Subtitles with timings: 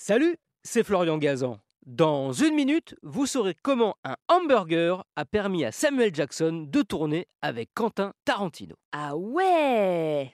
[0.00, 1.58] Salut, c'est Florian Gazan.
[1.84, 7.26] Dans une minute, vous saurez comment un hamburger a permis à Samuel Jackson de tourner
[7.42, 8.76] avec Quentin Tarantino.
[8.92, 10.30] Ah ouais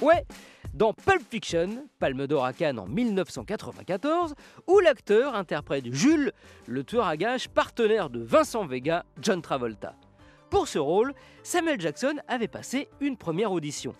[0.00, 0.24] Ouais,
[0.74, 4.34] dans Pulp Fiction, Palme d'Or à Cannes en 1994,
[4.66, 6.32] où l'acteur interprète Jules,
[6.66, 9.94] le tueur à gages partenaire de Vincent Vega, John Travolta.
[10.50, 11.14] Pour ce rôle,
[11.44, 13.94] Samuel Jackson avait passé une première audition.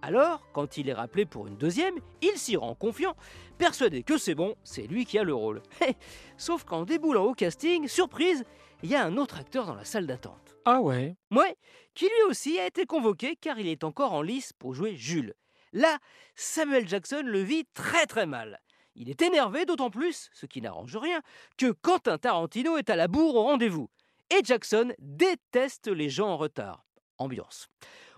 [0.00, 3.16] Alors, quand il est rappelé pour une deuxième, il s'y rend confiant,
[3.58, 5.62] persuadé que c'est bon, c'est lui qui a le rôle.
[6.36, 8.44] Sauf qu'en déboulant au casting, surprise,
[8.82, 10.56] il y a un autre acteur dans la salle d'attente.
[10.64, 11.56] Ah ouais Ouais,
[11.94, 15.34] qui lui aussi a été convoqué car il est encore en lice pour jouer Jules.
[15.72, 15.98] Là,
[16.36, 18.60] Samuel Jackson le vit très très mal.
[18.94, 21.20] Il est énervé d'autant plus, ce qui n'arrange rien,
[21.56, 23.90] que Quentin Tarantino est à la bourre au rendez-vous.
[24.30, 26.87] Et Jackson déteste les gens en retard.
[27.18, 27.68] Ambiance.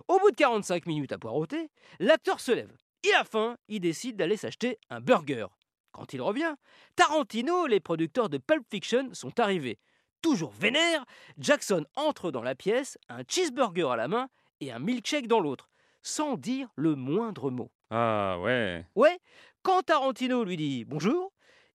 [0.08, 2.72] Au bout de 45 minutes à poireauter, l'acteur se lève.
[3.04, 5.46] Il a faim, il décide d'aller s'acheter un burger.
[5.92, 6.54] Quand il revient,
[6.96, 9.78] Tarantino, les producteurs de Pulp Fiction, sont arrivés.
[10.22, 11.04] Toujours vénère,
[11.38, 14.28] Jackson entre dans la pièce, un cheeseburger à la main
[14.60, 15.70] et un milkshake dans l'autre,
[16.02, 17.70] sans dire le moindre mot.
[17.90, 19.18] Ah ouais Ouais,
[19.62, 21.32] quand Tarantino lui dit bonjour,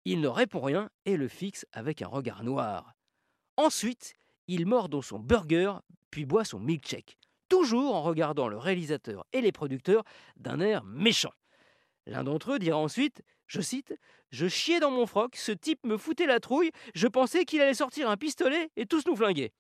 [0.05, 2.95] il ne répond rien et le fixe avec un regard noir.
[3.57, 4.15] Ensuite,
[4.51, 5.75] il mord dans son burger,
[6.11, 7.17] puis boit son milkshake,
[7.49, 10.03] toujours en regardant le réalisateur et les producteurs
[10.37, 11.33] d'un air méchant.
[12.07, 13.95] L'un d'entre eux dira ensuite, je cite,
[14.31, 17.75] Je chiais dans mon froc, ce type me foutait la trouille, je pensais qu'il allait
[17.75, 19.53] sortir un pistolet et tous nous flinguer.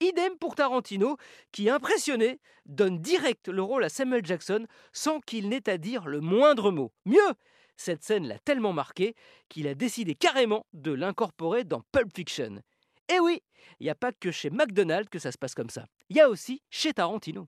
[0.00, 1.18] Idem pour Tarantino,
[1.52, 6.20] qui, impressionné, donne direct le rôle à Samuel Jackson sans qu'il n'ait à dire le
[6.20, 6.92] moindre mot.
[7.04, 7.32] Mieux,
[7.76, 9.14] cette scène l'a tellement marqué
[9.48, 12.60] qu'il a décidé carrément de l'incorporer dans Pulp Fiction.
[13.08, 13.42] Et oui,
[13.80, 15.86] il n'y a pas que chez McDonald's que ça se passe comme ça.
[16.08, 17.46] Il y a aussi chez Tarantino.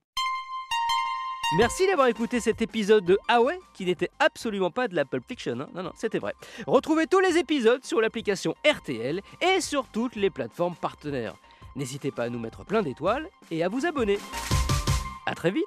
[1.59, 3.39] Merci d'avoir écouté cet épisode de Ah
[3.75, 5.61] qui n'était absolument pas de la Pulp Fiction.
[5.61, 5.69] hein.
[5.75, 6.33] Non, non, c'était vrai.
[6.67, 11.37] Retrouvez tous les épisodes sur l'application RTL et sur toutes les plateformes partenaires.
[11.77, 14.19] N'hésitez pas à nous mettre plein d'étoiles et à vous abonner.
[15.27, 15.65] A très vite